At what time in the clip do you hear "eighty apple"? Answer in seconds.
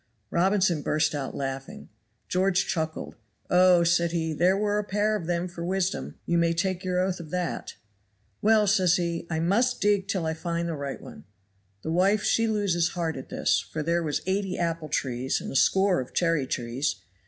14.25-14.89